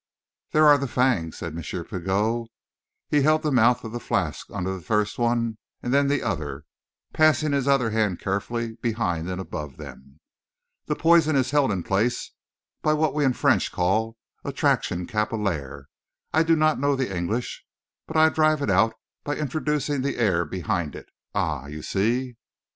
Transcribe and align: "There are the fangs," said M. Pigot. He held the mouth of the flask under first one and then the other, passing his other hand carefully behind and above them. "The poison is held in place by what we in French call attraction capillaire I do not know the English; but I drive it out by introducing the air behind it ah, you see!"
"There 0.49 0.65
are 0.65 0.79
the 0.79 0.87
fangs," 0.87 1.37
said 1.37 1.55
M. 1.55 1.61
Pigot. 1.61 2.47
He 3.09 3.21
held 3.21 3.43
the 3.43 3.51
mouth 3.51 3.83
of 3.83 3.91
the 3.91 3.99
flask 3.99 4.47
under 4.49 4.81
first 4.81 5.19
one 5.19 5.59
and 5.83 5.93
then 5.93 6.07
the 6.07 6.23
other, 6.23 6.63
passing 7.13 7.51
his 7.51 7.67
other 7.67 7.91
hand 7.91 8.19
carefully 8.19 8.73
behind 8.81 9.29
and 9.29 9.39
above 9.39 9.77
them. 9.77 10.19
"The 10.87 10.95
poison 10.95 11.35
is 11.35 11.51
held 11.51 11.71
in 11.71 11.83
place 11.83 12.31
by 12.81 12.93
what 12.93 13.13
we 13.13 13.23
in 13.23 13.33
French 13.33 13.71
call 13.71 14.17
attraction 14.43 15.05
capillaire 15.05 15.85
I 16.33 16.41
do 16.41 16.55
not 16.55 16.79
know 16.79 16.95
the 16.95 17.15
English; 17.15 17.63
but 18.07 18.17
I 18.17 18.29
drive 18.29 18.63
it 18.63 18.71
out 18.71 18.95
by 19.23 19.35
introducing 19.35 20.01
the 20.01 20.17
air 20.17 20.45
behind 20.45 20.95
it 20.95 21.09
ah, 21.35 21.67
you 21.67 21.83
see!" 21.83 22.37